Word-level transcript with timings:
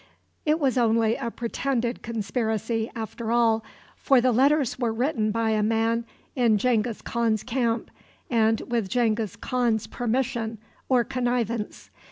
It 0.47 0.59
was 0.59 0.79
only 0.79 1.15
a 1.15 1.29
pretended 1.29 2.01
conspiracy 2.01 2.89
after 2.95 3.31
all, 3.31 3.63
for 3.95 4.19
the 4.19 4.31
letters 4.31 4.79
were 4.79 4.91
written 4.91 5.29
by 5.29 5.51
a 5.51 5.61
man 5.61 6.05
in 6.35 6.57
Genghis 6.57 7.03
Khan's 7.03 7.43
camp, 7.43 7.91
and 8.27 8.61
with 8.61 8.89
Genghis 8.89 9.35
Khan's 9.35 9.85
permission 9.85 10.57
or 10.89 11.03
connivance. 11.03 11.91